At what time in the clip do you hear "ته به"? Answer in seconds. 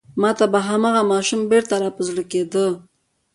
0.37-0.59